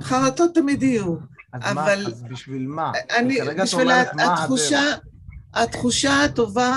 חרטות 0.00 0.54
תמיד 0.54 0.82
יהיו, 0.82 1.16
אז 1.52 1.62
אבל... 1.62 1.74
מה, 1.74 2.08
אז 2.08 2.22
בשביל 2.22 2.66
מה? 2.66 2.92
אני, 3.18 3.38
בשביל 3.62 3.88
מה 3.88 4.32
התחושה. 4.32 4.80
התחושה 5.54 6.24
הטובה, 6.24 6.76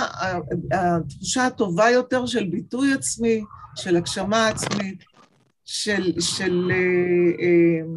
התחושה 0.72 1.46
הטובה 1.46 1.89
יותר 1.89 2.25
של 2.25 2.48
ביטוי 2.50 2.94
עצמי, 2.94 3.44
של 3.75 3.96
הגשמה 3.96 4.48
עצמית, 4.48 5.04
של, 5.66 6.13
של 6.20 6.72
אה, 6.72 6.75
אה, 7.46 7.88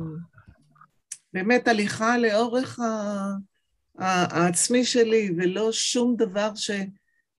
באמת 1.33 1.69
הליכה 1.69 2.19
לאורך 2.19 2.81
ה- 2.81 3.37
העצמי 3.99 4.85
שלי, 4.85 5.31
ולא 5.37 5.73
שום 5.73 6.17
דבר 6.17 6.55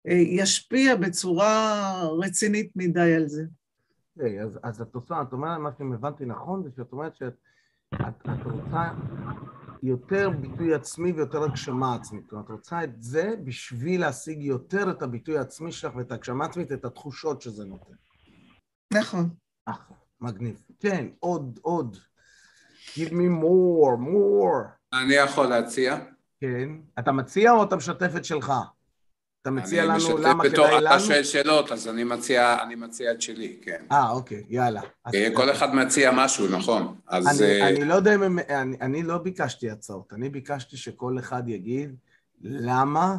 שישפיע 0.07 0.95
בצורה 0.95 1.93
רצינית 2.19 2.71
מדי 2.75 3.15
על 3.15 3.27
זה. 3.27 3.43
אוקיי, 4.17 4.41
אז, 4.41 4.59
אז 4.63 4.81
את 4.81 4.95
עושה, 4.95 5.21
את 5.21 5.33
אומרת, 5.33 5.59
מה 5.59 5.69
שאם 5.77 5.93
הבנתי 5.93 6.25
נכון, 6.25 6.63
זה 6.63 6.69
שאת 6.75 6.91
אומרת 6.91 7.15
שאת 7.15 7.33
את, 7.93 8.29
את 8.29 8.45
רוצה 8.45 8.89
יותר 9.83 10.29
ביטוי 10.29 10.73
עצמי 10.73 11.11
ויותר 11.11 11.43
הגשמה 11.43 11.95
עצמית. 11.95 12.29
כלומר, 12.29 12.45
את 12.45 12.49
רוצה 12.49 12.83
את 12.83 13.03
זה 13.03 13.33
בשביל 13.43 14.01
להשיג 14.01 14.41
יותר 14.41 14.91
את 14.91 15.01
הביטוי 15.01 15.37
העצמי 15.37 15.71
שלך 15.71 15.95
ואת 15.95 16.11
ההגשמה 16.11 16.45
העצמית, 16.45 16.71
את 16.71 16.85
התחושות 16.85 17.41
שזה 17.41 17.65
נותן. 17.65 17.93
נכון. 18.93 19.29
אחלה, 19.65 19.95
מגניב. 20.21 20.61
כן, 20.79 21.07
עוד, 21.19 21.59
עוד. 21.61 21.97
Give 22.93 23.11
me 23.11 23.41
more, 23.41 23.97
more. 23.99 24.67
אני 24.93 25.13
יכול 25.13 25.47
להציע? 25.47 25.97
כן. 26.39 26.69
אתה 26.99 27.11
מציע 27.11 27.51
או 27.51 27.63
אתה 27.63 27.75
משתף 27.75 28.15
את 28.17 28.25
שלך? 28.25 28.53
אתה 29.43 29.51
מציע 29.51 29.85
לנו 29.85 30.17
למה 30.17 30.43
כדאי 30.43 30.65
אתה 30.65 30.79
לנו? 30.79 30.99
שואל 30.99 31.23
שאלות, 31.23 31.71
אז 31.71 31.87
אני 31.87 32.03
מציע, 32.03 32.57
אני 32.63 32.75
מציע 32.75 33.11
את 33.11 33.21
שלי, 33.21 33.57
כן. 33.61 33.85
אה, 33.91 34.09
אוקיי, 34.09 34.43
יאללה. 34.49 34.81
אה, 35.15 35.29
כל 35.33 35.51
אחד 35.51 35.75
מציע 35.75 36.11
משהו, 36.15 36.47
נכון. 36.47 36.95
אז 37.07 37.41
אני, 37.41 37.61
אה, 37.61 37.69
אני 37.69 37.85
לא 37.85 37.93
יודע 37.93 38.15
אם. 38.15 38.39
אני, 38.39 38.77
אני 38.81 39.03
לא 39.03 39.17
ביקשתי 39.17 39.69
הצעות, 39.69 40.13
אני 40.13 40.29
ביקשתי 40.29 40.77
שכל 40.77 41.19
אחד 41.19 41.49
יגיד 41.49 41.95
למה, 42.41 43.15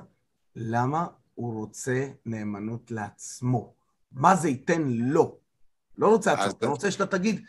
למה 0.56 1.06
הוא 1.34 1.54
רוצה 1.54 2.06
נאמנות 2.26 2.90
לעצמו. 2.90 3.72
מה 4.12 4.36
זה 4.36 4.48
ייתן 4.48 4.82
לו. 4.88 5.36
לא 5.98 6.08
רוצה 6.08 6.32
הצעות, 6.32 6.62
אני 6.62 6.70
רוצה 6.70 6.90
שאתה 6.90 7.06
תגיד, 7.06 7.44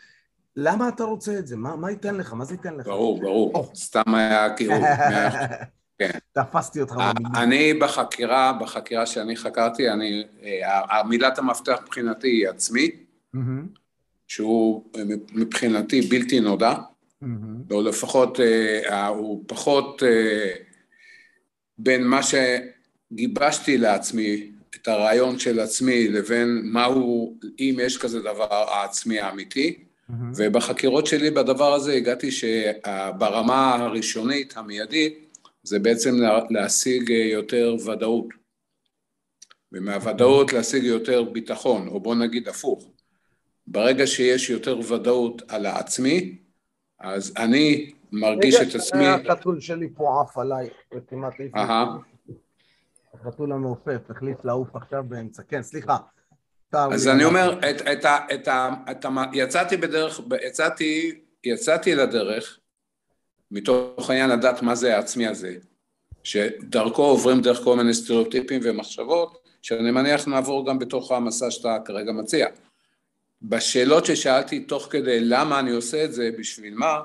למה 0.56 0.88
אתה 0.88 1.04
רוצה 1.04 1.38
את 1.38 1.46
זה? 1.46 1.56
מה, 1.56 1.76
מה 1.76 1.90
ייתן 1.90 2.14
לך? 2.14 2.32
מה 2.32 2.44
זה 2.44 2.54
ייתן 2.54 2.74
לך? 2.74 2.86
ברור, 2.86 3.20
ברור. 3.20 3.52
או. 3.54 3.70
סתם 3.74 4.14
היה 4.14 4.56
כאילו... 4.56 4.74
כן. 5.98 6.10
תפסתי 6.32 6.80
אותך 6.80 6.94
אה, 7.00 7.12
במילים. 7.12 7.36
אני 7.36 7.74
בחקירה, 7.74 8.52
בחקירה 8.52 9.06
שאני 9.06 9.36
חקרתי, 9.36 9.90
אני, 9.90 10.24
אה, 10.44 11.02
מילת 11.08 11.38
המפתח 11.38 11.78
מבחינתי 11.82 12.28
היא 12.28 12.48
עצמי, 12.48 12.90
מהמם, 13.32 13.66
שהוא 14.26 14.84
אה, 14.96 15.02
מבחינתי 15.32 16.00
בלתי 16.00 16.40
נודע, 16.40 16.74
מהמם, 17.20 17.62
או 17.70 17.82
לפחות 17.82 18.40
אה, 18.40 19.06
הוא 19.06 19.44
פחות 19.46 20.02
אה, 20.02 20.52
בין 21.78 22.06
מה 22.06 22.20
שגיבשתי 22.22 23.78
לעצמי, 23.78 24.50
את 24.80 24.88
הרעיון 24.88 25.38
של 25.38 25.60
עצמי, 25.60 26.08
לבין 26.08 26.60
מהו, 26.64 27.38
אם 27.60 27.76
יש 27.80 27.98
כזה 27.98 28.20
דבר, 28.20 28.46
העצמי 28.50 29.20
האמיתי. 29.20 29.78
מהמם. 30.08 30.32
ובחקירות 30.36 31.06
שלי 31.06 31.30
בדבר 31.30 31.74
הזה 31.74 31.92
הגעתי 31.92 32.30
שברמה 32.30 33.74
הראשונית, 33.74 34.56
המיידית, 34.56 35.25
זה 35.66 35.78
בעצם 35.78 36.14
לה- 36.14 36.40
להשיג 36.50 37.12
אה, 37.12 37.16
יותר 37.16 37.76
ודאות. 37.86 38.26
ומהוודאות 39.72 40.52
להשיג 40.52 40.84
יותר 40.84 41.24
ביטחון, 41.24 41.88
או 41.88 42.00
בוא 42.00 42.14
נגיד 42.14 42.48
הפוך. 42.48 42.90
ברגע 43.66 44.06
שיש 44.06 44.50
יותר 44.50 44.78
ודאות 44.78 45.42
על 45.48 45.66
העצמי, 45.66 46.38
אז 47.00 47.34
אני 47.36 47.92
מרגיש 48.12 48.54
את 48.54 48.74
עצמי... 48.74 49.08
רגע, 49.08 49.32
החתול 49.32 49.60
שלי 49.60 49.88
פה 49.94 50.22
עף 50.22 50.38
עליי, 50.38 50.68
וכמעט 50.94 51.40
העיף. 51.40 51.52
החתול 53.14 53.52
המעופף, 53.52 54.10
החליט 54.10 54.44
לעוף 54.44 54.76
עכשיו 54.76 55.04
באמצע. 55.08 55.42
כן, 55.48 55.62
סליחה. 55.62 55.96
אז. 56.72 57.08
אני 57.08 57.24
אומר, 57.24 57.60
את, 57.70 58.04
את, 58.06 59.04
יצאתי 59.32 59.76
בדרך, 59.76 60.20
יצאתי, 60.46 61.20
יצאתי 61.44 61.94
לדרך, 61.94 62.58
מתוך 63.56 64.10
העניין 64.10 64.30
לדעת 64.30 64.62
מה 64.62 64.74
זה 64.74 64.96
העצמי 64.96 65.26
הזה, 65.26 65.54
שדרכו 66.22 67.02
עוברים 67.02 67.40
דרך 67.40 67.60
כל 67.60 67.76
מיני 67.76 67.94
סטריאוטיפים 67.94 68.60
ומחשבות, 68.64 69.38
שאני 69.62 69.90
מניח 69.90 70.28
נעבור 70.28 70.66
גם 70.66 70.78
בתוך 70.78 71.12
המסע 71.12 71.50
שאתה 71.50 71.78
כרגע 71.84 72.12
מציע. 72.12 72.46
בשאלות 73.42 74.06
ששאלתי 74.06 74.60
תוך 74.60 74.88
כדי 74.90 75.20
למה 75.20 75.60
אני 75.60 75.70
עושה 75.70 76.04
את 76.04 76.12
זה, 76.12 76.30
בשביל 76.38 76.74
מה, 76.74 77.00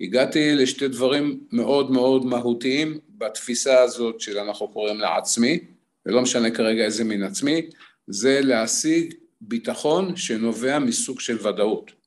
הגעתי 0.00 0.54
לשתי 0.54 0.88
דברים 0.88 1.40
מאוד 1.52 1.90
מאוד 1.90 2.24
מהותיים 2.24 2.98
בתפיסה 3.08 3.82
הזאת 3.82 4.20
של 4.20 4.38
אנחנו 4.38 4.68
קוראים 4.68 5.00
לה 5.00 5.16
עצמי, 5.16 5.58
ולא 6.06 6.22
משנה 6.22 6.50
כרגע 6.50 6.84
איזה 6.84 7.04
מין 7.04 7.22
עצמי, 7.22 7.66
זה 8.06 8.40
להשיג 8.42 9.14
ביטחון 9.40 10.16
שנובע 10.16 10.78
מסוג 10.78 11.20
של 11.20 11.48
ודאות. 11.48 11.99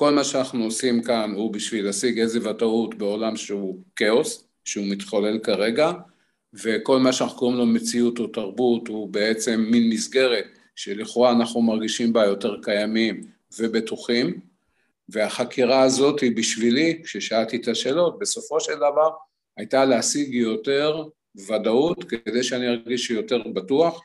כל 0.00 0.14
מה 0.14 0.24
שאנחנו 0.24 0.64
עושים 0.64 1.02
כאן 1.02 1.32
הוא 1.36 1.52
בשביל 1.52 1.84
להשיג 1.84 2.20
איזה 2.20 2.50
ודאות 2.50 2.94
בעולם 2.94 3.36
שהוא 3.36 3.78
כאוס, 3.96 4.44
שהוא 4.64 4.86
מתחולל 4.86 5.38
כרגע, 5.38 5.92
וכל 6.54 6.98
מה 6.98 7.12
שאנחנו 7.12 7.38
קוראים 7.38 7.58
לו 7.58 7.66
מציאות 7.66 8.18
או 8.18 8.26
תרבות 8.26 8.88
הוא 8.88 9.08
בעצם 9.08 9.66
מין 9.70 9.90
מסגרת 9.90 10.44
שלכאורה 10.76 11.32
אנחנו 11.32 11.62
מרגישים 11.62 12.12
בה 12.12 12.24
יותר 12.24 12.56
קיימים 12.62 13.20
ובטוחים, 13.58 14.40
והחקירה 15.08 15.82
הזאת 15.82 16.20
היא 16.20 16.36
בשבילי, 16.36 17.00
כששאלתי 17.04 17.56
את 17.56 17.68
השאלות, 17.68 18.18
בסופו 18.18 18.60
של 18.60 18.76
דבר 18.76 19.10
הייתה 19.56 19.84
להשיג 19.84 20.34
יותר 20.34 21.04
ודאות 21.48 22.04
כדי 22.04 22.42
שאני 22.42 22.68
ארגיש 22.68 23.10
יותר 23.10 23.42
בטוח, 23.54 24.02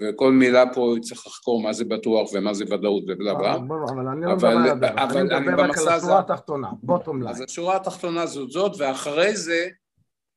וכל 0.00 0.32
מילה 0.32 0.74
פה 0.74 0.94
צריך 1.02 1.26
לחקור 1.26 1.62
מה 1.62 1.72
זה 1.72 1.84
בטוח 1.84 2.30
ומה 2.32 2.54
זה 2.54 2.64
ודאות 2.70 3.04
ובלה 3.08 3.34
בלה. 3.34 3.58
ברור, 3.58 3.90
אבל 3.90 4.08
אני 4.08 4.26
לא 4.26 4.34
מדבר 4.34 4.48
על 4.48 4.70
הדרך, 4.70 5.16
אני 5.16 5.48
מדבר 5.48 5.62
רק 5.64 5.78
על 5.78 5.88
השורה 5.88 6.18
התחתונה, 6.18 6.68
בוטום 6.82 7.22
ליין. 7.22 7.34
אז 7.34 7.40
השורה 7.40 7.76
התחתונה 7.76 8.26
זאת 8.26 8.50
זאת, 8.50 8.72
ואחרי 8.78 9.36
זה 9.36 9.68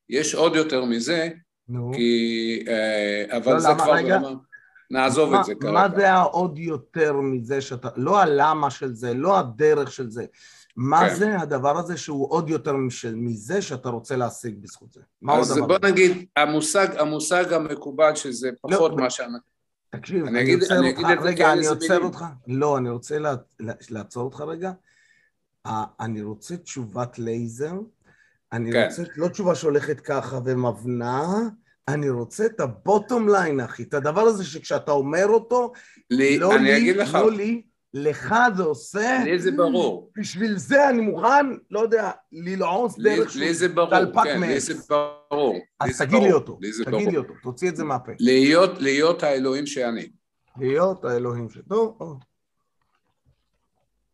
יש 0.09 0.35
עוד 0.35 0.55
יותר 0.55 0.85
מזה. 0.85 1.29
כי... 1.93 2.63
אה, 2.67 3.37
אבל 3.37 3.53
לא, 3.53 3.59
זה 3.59 3.69
למה? 3.69 3.83
כבר... 3.83 3.93
רגע. 3.93 4.19
נעזוב 4.91 5.29
מה- 5.31 5.39
את 5.39 5.45
זה 5.45 5.55
כרגע. 5.55 5.71
מה 5.73 5.87
זה 5.95 6.11
העוד 6.13 6.59
יותר 6.59 7.21
מזה 7.21 7.61
שאתה, 7.61 7.89
לא 7.95 8.19
הלמה 8.21 8.69
של 8.69 8.93
זה, 8.93 9.13
לא 9.13 9.39
הדרך 9.39 9.91
של 9.91 10.09
זה, 10.09 10.25
מה 10.75 11.09
כן. 11.09 11.15
זה 11.15 11.39
הדבר 11.39 11.77
הזה 11.77 11.97
שהוא 11.97 12.31
עוד 12.31 12.49
יותר 12.49 12.73
מזה 13.13 13.61
שאתה 13.61 13.89
רוצה 13.89 14.15
להשיג 14.15 14.55
בזכות 14.61 14.93
זה? 14.93 15.01
מה 15.21 15.33
עוד 15.33 15.41
אז 15.41 15.57
בוא? 15.57 15.77
נגיד, 15.83 16.25
המושג, 16.35 16.87
המושג 16.97 17.53
המקובל 17.53 18.15
שזה 18.15 18.49
פחות 18.61 18.91
לא, 18.91 18.97
מה 18.97 19.09
שאנחנו... 19.09 19.37
תקשיב, 19.89 20.25
אני, 20.25 20.41
אני 20.41 20.53
עוצר 20.53 20.83
אותך, 20.83 21.21
רגע, 21.21 21.53
אני 21.53 21.67
עוצר 21.67 21.99
אותך, 21.99 22.25
לא, 22.47 22.77
אני 22.77 22.89
רוצה 22.89 23.17
לעצור 23.89 24.23
אותך 24.23 24.41
רגע. 24.41 24.71
אני 25.99 26.21
רוצה 26.21 26.57
תשובת 26.57 27.19
לייזר, 27.19 27.73
אני 28.51 28.71
כן. 28.71 28.87
רוצה, 28.89 29.03
לא 29.17 29.27
תשובה 29.27 29.55
שהולכת 29.55 29.99
ככה 29.99 30.39
ומבנה, 30.45 31.25
אני 31.87 32.09
רוצה 32.09 32.45
את 32.45 32.59
ה 32.59 32.69
bottom 32.69 33.29
line, 33.29 33.59
אחי, 33.59 33.83
את 33.83 33.93
הדבר 33.93 34.21
הזה 34.21 34.45
שכשאתה 34.45 34.91
אומר 34.91 35.25
אותו, 35.27 35.71
לי, 36.09 36.37
לא 36.37 36.55
אני 36.55 36.63
לי, 36.63 36.77
אגיד 36.77 36.95
לך. 36.95 37.15
לא 37.15 37.31
לי, 37.31 37.61
לך 37.93 38.35
זה 38.57 38.63
עושה... 38.63 39.21
לי 39.23 39.39
זה 39.39 39.51
ברור. 39.51 40.11
בשביל 40.17 40.57
זה 40.57 40.89
אני 40.89 41.01
מוכן, 41.01 41.45
לא 41.71 41.79
יודע, 41.79 42.11
ללעוס 42.31 42.99
דרך 42.99 43.35
לי 43.35 43.53
זה 43.53 43.67
ברור, 43.69 44.23
כן, 44.23 44.41
לי 44.41 44.59
זה 44.59 44.73
ברור. 44.89 45.59
אז 45.79 46.01
תגיד 46.01 46.23
לי 46.23 46.31
אותו, 46.31 46.59
תגיד 46.85 47.09
לי 47.11 47.17
אותו, 47.17 47.33
תוציא 47.43 47.69
את 47.69 47.75
זה 47.75 47.83
מהפה. 47.83 48.11
להיות, 48.19 48.81
להיות 48.81 49.23
האלוהים 49.23 49.65
שאני. 49.65 50.09
להיות 50.59 51.05
האלוהים 51.05 51.49
ש... 51.49 51.57
טוב, 51.69 52.19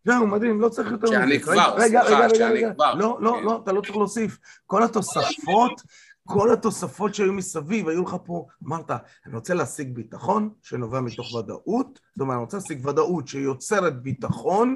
זהו, 0.06 0.28
מדהים, 0.28 0.62
לא 0.62 0.70
צריך 0.70 0.92
יותר... 0.92 1.08
שאני 1.08 1.40
כבר, 1.40 1.80
סליחה, 1.80 2.30
שאני 2.36 2.62
כבר. 2.76 2.94
לא, 2.94 3.18
לא, 3.22 3.44
לא, 3.44 3.60
אתה 3.64 3.72
לא 3.72 3.82
צריך 3.82 3.96
להוסיף. 3.96 4.38
כל 4.66 4.84
התוספות 4.84 5.82
כל 6.28 6.54
התוספות 6.54 7.16
שהיו 7.16 7.34
מסביב, 7.34 7.88
היו 7.88 8.04
לך 8.04 8.16
פה, 8.26 8.48
אמרת, 8.68 8.92
אני 9.26 9.36
רוצה 9.36 9.54
להשיג 9.54 9.96
ביטחון 9.96 10.50
שנובע 10.62 11.02
מתוך 11.02 11.34
ודאות, 11.34 12.00
זאת 12.12 12.22
אומרת, 12.22 12.36
אני 12.36 12.44
רוצה 12.44 12.58
להשיג 12.58 12.86
ודאות 12.86 13.28
שיוצרת 13.28 14.02
ביטחון, 14.02 14.76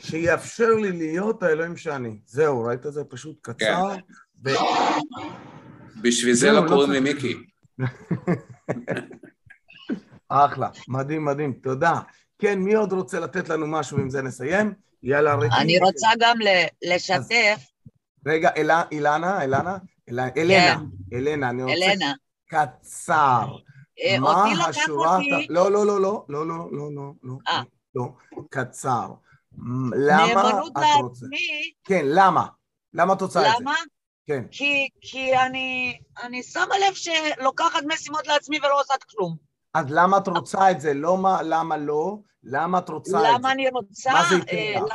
שיאפשר 0.00 0.74
לי 0.74 0.92
להיות 0.92 1.42
האלוהים 1.42 1.76
שאני. 1.76 2.18
זהו, 2.26 2.62
ראית 2.62 2.86
את 2.86 2.92
זה 2.92 3.04
פשוט 3.04 3.36
קצר? 3.42 3.94
כן. 3.94 4.00
ו... 4.44 4.50
בשביל 6.02 6.34
זה 6.34 6.52
לא, 6.52 6.64
לא 6.64 6.68
קוראים 6.68 6.90
לי 6.90 7.00
מיקי. 7.00 7.34
אחלה, 10.28 10.68
מדהים, 10.88 11.24
מדהים, 11.24 11.52
תודה. 11.52 12.00
כן, 12.38 12.58
מי 12.58 12.74
עוד 12.74 12.92
רוצה 12.92 13.20
לתת 13.20 13.48
לנו 13.48 13.66
משהו, 13.66 13.98
עם 13.98 14.10
זה 14.10 14.22
נסיים? 14.22 14.72
יאללה, 15.02 15.34
ריקי. 15.34 15.56
אני 15.56 15.78
רוצה 15.78 16.08
גם 16.20 16.36
לשתף. 16.82 17.60
רגע, 18.26 18.50
אילנה, 18.90 19.42
אילנה, 19.42 19.76
אלנה, 20.08 20.30
כן. 20.32 21.16
אלנה, 21.16 21.50
אני 21.50 21.62
רוצה... 21.62 21.74
אלנה. 21.74 22.12
קצר. 22.48 23.56
אה, 24.00 24.18
מה 24.20 24.44
השורה... 24.68 25.18
לא, 25.48 25.72
לא, 25.72 25.86
לא, 25.86 26.00
לא, 26.00 26.24
לא, 26.28 26.46
לא, 26.46 26.68
לא, 26.72 26.90
לא, 26.92 27.12
לא, 27.22 27.34
אה. 27.48 27.62
לא, 27.94 28.04
קצר. 28.50 29.08
למה 30.08 30.50
את 30.50 30.54
רוצה? 31.00 31.26
כן, 31.84 32.04
למה? 32.04 32.46
למה 32.94 33.12
את 33.12 33.22
רוצה 33.22 33.40
את 33.40 33.44
זה? 33.44 33.60
למה? 33.60 33.74
כן. 34.26 34.44
כי, 34.50 34.88
כי 35.00 35.36
אני, 35.36 35.98
אני 36.22 36.42
שמה 36.42 36.74
לב 36.88 36.94
שלוקחת 36.94 37.80
משימות 37.86 38.26
לעצמי 38.26 38.58
ולא 38.58 38.80
עושה 38.80 38.94
כלום. 39.10 39.36
אז 39.74 39.86
למה 39.88 40.18
את 40.18 40.28
רוצה 40.28 40.70
את 40.70 40.80
זה? 40.80 40.94
לא 40.94 41.18
מה, 41.18 41.42
למה 41.42 41.76
לא? 41.76 42.18
למה 42.42 42.78
את 42.78 42.88
רוצה 42.88 43.18
את 43.18 43.22
זה? 43.22 43.28
למה 43.34 43.52
אני 43.52 43.68
רוצה? 43.68 44.12
מה 44.12 44.24
זה 44.28 44.34
ייתן 44.34 44.84
לך? 44.84 44.92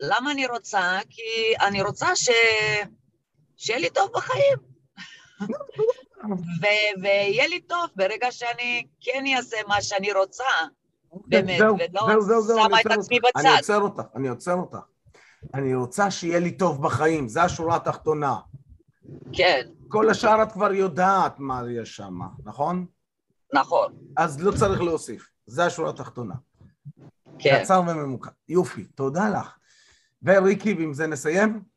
למה 0.00 0.30
אני 0.30 0.46
רוצה? 0.46 0.98
כי 1.10 1.54
אני 1.66 1.82
רוצה 1.82 2.16
ש... 2.16 2.28
שיהיה 3.60 3.78
לי 3.78 3.90
טוב 3.90 4.10
בחיים. 4.14 4.58
ויהיה 7.02 7.46
לי 7.46 7.60
טוב 7.60 7.86
ברגע 7.96 8.32
שאני 8.32 8.86
כן 9.00 9.24
אעשה 9.36 9.56
מה 9.68 9.82
שאני 9.82 10.12
רוצה, 10.12 10.44
אוקיי, 11.12 11.42
באמת, 11.42 11.60
ולא 11.60 12.42
שמה 12.66 12.80
את 12.80 12.86
עצמי 12.86 13.20
בצד. 13.20 13.40
אני 13.40 13.56
עוצר 13.56 13.80
אותך, 13.80 14.02
אני 14.14 14.28
עוצר 14.28 14.54
אותך. 14.54 14.78
אני 15.54 15.74
רוצה 15.74 16.10
שיהיה 16.10 16.38
לי 16.38 16.50
טוב 16.50 16.82
בחיים, 16.82 17.28
זו 17.28 17.40
השורה 17.40 17.76
התחתונה. 17.76 18.36
כן. 19.32 19.66
כל 19.88 20.10
השאר 20.10 20.42
את 20.42 20.52
כבר 20.52 20.72
יודעת 20.72 21.34
מה 21.38 21.62
יש 21.70 21.96
שם, 21.96 22.18
נכון? 22.44 22.86
נכון. 23.54 23.92
אז 24.16 24.42
לא 24.42 24.52
צריך 24.52 24.80
להוסיף, 24.80 25.28
זו 25.46 25.62
השורה 25.62 25.90
התחתונה. 25.90 26.34
כן. 27.38 27.60
קצר 27.62 27.80
וממוקד. 27.88 28.30
יופי, 28.48 28.84
תודה 28.84 29.28
לך. 29.28 29.56
וריקי, 30.22 30.74
ועם 30.74 30.94
זה 30.94 31.06
נסיים? 31.06 31.69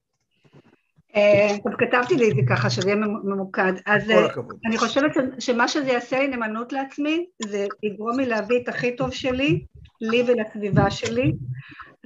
אה, 1.15 1.55
טוב, 1.63 1.73
כתבתי 1.77 2.15
לי 2.15 2.31
את 2.31 2.35
זה 2.35 2.41
ככה, 2.49 2.69
שזה 2.69 2.89
יהיה 2.89 2.95
ממוקד. 3.23 3.73
אז 3.85 4.09
אה, 4.09 4.27
אני 4.65 4.77
חושבת 4.77 5.11
שמה 5.39 5.67
שזה 5.67 5.91
יעשה 5.91 6.19
לי 6.19 6.27
נאמנות 6.27 6.73
לעצמי, 6.73 7.25
זה 7.39 7.67
יגרום 7.83 8.19
לי 8.19 8.25
להביא 8.25 8.59
את 8.63 8.69
הכי 8.69 8.95
טוב 8.95 9.13
שלי, 9.13 9.65
לי 10.01 10.23
ולסביבה 10.27 10.91
שלי. 10.91 11.33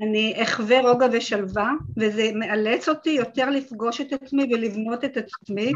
אני 0.01 0.33
אחווה 0.43 0.81
רוגע 0.81 1.07
ושלווה, 1.11 1.71
וזה 1.97 2.31
מאלץ 2.35 2.89
אותי 2.89 3.09
יותר 3.09 3.49
לפגוש 3.49 4.01
את 4.01 4.13
עצמי 4.13 4.43
ולבנות 4.53 5.05
את 5.05 5.17
עצמי, 5.17 5.71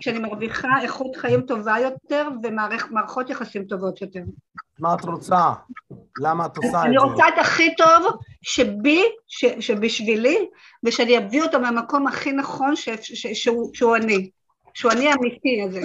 כשאני 0.00 0.18
מרוויחה 0.18 0.68
איכות 0.82 1.16
חיים 1.16 1.40
טובה 1.40 1.76
יותר 1.82 2.28
ומערכות 2.42 3.30
יחסים 3.30 3.64
טובות 3.64 4.02
יותר. 4.02 4.22
מה 4.80 4.94
את 4.94 5.04
רוצה? 5.04 5.52
למה 6.18 6.46
את 6.46 6.56
עושה 6.56 6.68
את 6.68 6.72
זה? 6.72 6.82
אני 6.82 6.98
רוצה 6.98 7.28
את 7.28 7.38
הכי 7.38 7.76
טוב 7.76 8.18
שבי, 8.42 9.02
ש, 9.26 9.44
שבשבילי, 9.60 10.46
ושאני 10.84 11.18
אביא 11.18 11.42
אותו 11.42 11.60
מהמקום 11.60 12.06
הכי 12.06 12.32
נכון 12.32 12.76
ש, 12.76 12.88
ש, 13.02 13.26
שהוא, 13.26 13.70
שהוא 13.74 13.96
אני, 13.96 14.30
שהוא 14.74 14.92
אני 14.92 15.08
האמיתי 15.08 15.62
הזה, 15.62 15.80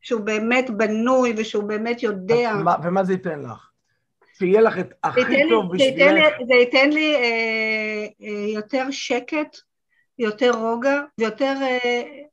שהוא 0.00 0.20
באמת 0.20 0.70
בנוי 0.70 1.34
ושהוא 1.36 1.64
באמת 1.64 2.02
יודע. 2.02 2.52
ומה 2.82 3.04
זה 3.04 3.12
ייתן 3.12 3.40
לך? 3.40 3.70
שיהיה 4.38 4.60
לך 4.60 4.78
את 4.78 4.94
הכי 5.04 5.48
טוב 5.50 5.74
בשבילך. 5.74 6.34
זה 6.46 6.54
ייתן 6.54 6.90
לי 6.90 7.14
אה, 7.14 8.06
אה, 8.22 8.48
יותר 8.54 8.86
שקט, 8.90 9.56
יותר 10.18 10.50
רוגע, 10.50 11.00
ויותר... 11.18 11.54
אה, 11.62 12.25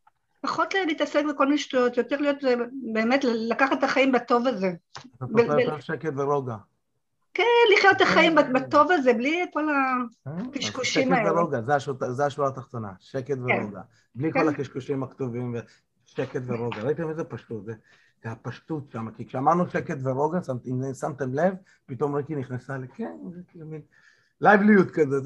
פחות 0.43 0.73
להתעסק 0.87 1.23
בכל 1.33 1.45
מיני 1.45 1.57
שטויות, 1.57 1.97
יותר 1.97 2.17
להיות, 2.17 2.43
אה, 2.43 2.53
באמת, 2.93 3.23
לקחת 3.23 3.77
את 3.77 3.83
החיים 3.83 4.11
בטוב 4.11 4.47
הזה. 4.47 4.71
אתה 5.17 5.25
יותר 5.41 5.79
שקט 5.79 6.13
ורוגע. 6.15 6.55
כן, 7.33 7.43
לחיות 7.77 7.95
את 7.95 8.01
החיים 8.01 8.35
בטוב 8.53 8.91
הזה, 8.91 9.13
בלי 9.13 9.45
כל 9.53 9.67
הקשקושים 10.25 11.13
האלה. 11.13 11.25
שקט 11.25 11.35
ורוגע, 11.35 11.61
זה 12.11 12.25
השורה 12.25 12.47
התחתונה, 12.47 12.91
שקט 12.99 13.27
כן. 13.27 13.61
ורוגע. 13.63 13.81
בלי 14.15 14.31
כל 14.31 14.39
כן. 14.39 14.47
הקשקושים 14.47 15.03
הכתובים, 15.03 15.55
שקט 16.05 16.41
ורוגע. 16.45 16.81
ראיתם 16.81 17.09
איזה 17.09 17.23
פשטות? 17.23 17.65
זה 17.65 18.31
הפשטות 18.31 18.91
שם, 18.91 19.11
כי 19.17 19.25
כשאמרנו 19.25 19.69
שקט 19.69 19.97
ורוגע, 20.03 20.39
אם 20.65 20.93
שמתם 20.93 21.33
לב, 21.33 21.53
פתאום 21.85 22.15
ריקי 22.15 22.35
נכנסה 22.35 22.77
לכן, 22.77 23.17
זה 23.31 23.41
כאילו 23.47 23.65
מין 23.65 23.81
לייבליות 24.41 24.91
כזה, 24.91 25.17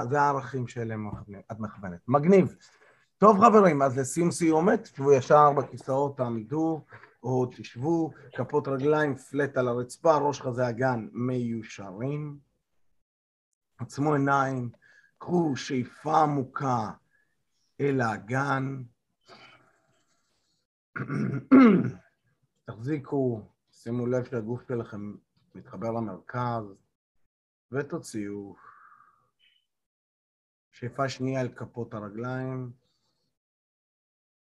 זה 0.00 0.20
הערכים 0.20 0.68
שאליהם 0.68 1.10
את 1.52 1.60
מכוונת. 1.60 1.98
מגניב. 2.08 2.56
טוב 3.22 3.40
חברים, 3.40 3.82
אז 3.82 3.98
לסיום 3.98 4.30
סיומת, 4.30 4.82
תשבו 4.82 5.12
ישר 5.12 5.52
בכיסאות, 5.52 6.16
תעמידו, 6.16 6.84
או 7.22 7.46
תשבו, 7.46 8.10
כפות 8.36 8.68
רגליים 8.68 9.16
פלט 9.16 9.56
על 9.56 9.68
הרצפה, 9.68 10.16
ראש 10.16 10.40
חזה 10.40 10.68
אגן 10.68 11.08
מיושרים. 11.12 12.38
עצמו 13.78 14.14
עיניים, 14.14 14.70
קחו 15.18 15.56
שאיפה 15.56 16.22
עמוקה 16.22 16.90
אל 17.80 18.00
האגן. 18.00 18.82
תחזיקו, 22.66 23.42
שימו 23.72 24.06
לב 24.06 24.24
שהגוף 24.24 24.68
שלכם 24.68 25.14
מתחבר 25.54 25.90
למרכז, 25.90 26.64
ותוציאו. 27.72 28.56
שאיפה 30.72 31.08
שנייה 31.08 31.40
אל 31.40 31.48
כפות 31.48 31.94
הרגליים. 31.94 32.81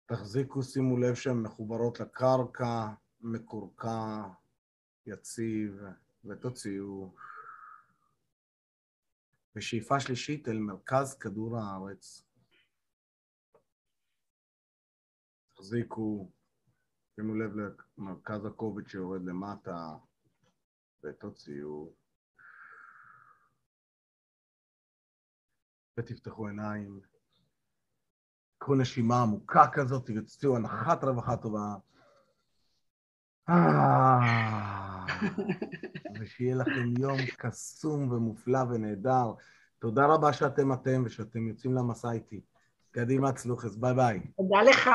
תחזיקו, 0.08 0.64
שימו 0.64 0.98
לב 0.98 1.16
שהן 1.16 1.38
מחוברות 1.38 2.00
לקרקע, 2.00 2.94
מקורקע, 3.22 4.24
יציב, 5.06 5.82
ותוציאו. 6.26 7.16
ושאיפה 9.56 10.00
שלישית 10.00 10.48
אל 10.48 10.58
מרכז 10.58 11.18
כדור 11.18 11.58
הארץ. 11.58 12.24
תחזיקו, 15.56 16.32
שימו 17.16 17.36
לב 17.36 17.52
למרכז 17.98 18.46
הכובד 18.46 18.88
שיורד 18.88 19.22
למטה, 19.26 19.98
ותוציאו. 21.04 21.94
ותפתחו 26.00 26.48
עיניים. 26.48 27.17
קחו 28.58 28.76
נשימה 28.76 29.22
עמוקה 29.22 29.68
כזאת 29.68 30.10
ותוציאו 30.16 30.56
הנחת 30.56 31.04
רווחה 31.04 31.38
טובה. 31.38 31.76
אה, 33.50 35.06
ושיהיה 36.20 36.56
לכם 36.56 36.94
יום 37.00 37.18
קסום 37.38 38.12
ומופלא 38.12 38.60
ונהדר. 38.70 39.34
תודה 39.80 40.06
רבה 40.06 40.34
שאתם 40.34 40.74
אתם 40.74 41.04
ושאתם 41.06 41.48
יוצאים 41.48 41.74
למסע 41.74 42.12
איתי. 42.12 42.42
קדימה 42.92 43.32
צלוחס, 43.32 43.76
ביי 43.76 43.94
ביי. 43.94 44.20
תודה 44.38 44.62
לך. 44.62 44.90